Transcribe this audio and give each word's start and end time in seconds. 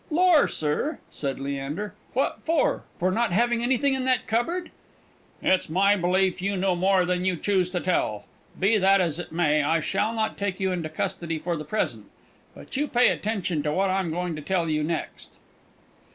"Lor', 0.09 0.47
sir!" 0.47 0.97
said 1.11 1.39
Leander, 1.39 1.93
"what 2.13 2.39
for 2.41 2.81
for 2.97 3.11
not 3.11 3.31
having 3.31 3.61
anything 3.61 3.93
in 3.93 4.03
that 4.05 4.25
cupboard?" 4.25 4.71
"It's 5.43 5.69
my 5.69 5.95
belief 5.95 6.41
you 6.41 6.57
know 6.57 6.75
more 6.75 7.05
than 7.05 7.23
you 7.23 7.35
choose 7.35 7.69
to 7.69 7.79
tell. 7.79 8.25
Be 8.59 8.79
that 8.79 8.99
as 8.99 9.19
it 9.19 9.31
may, 9.31 9.61
I 9.61 9.79
shall 9.79 10.11
not 10.11 10.39
take 10.39 10.59
you 10.59 10.71
into 10.71 10.89
custody 10.89 11.37
for 11.37 11.55
the 11.55 11.65
present; 11.65 12.07
but 12.55 12.75
you 12.75 12.87
pay 12.87 13.09
attention 13.09 13.61
to 13.61 13.71
what 13.71 13.91
I'm 13.91 14.09
going 14.09 14.35
to 14.35 14.41
tell 14.41 14.67
you 14.67 14.81
next. 14.83 15.37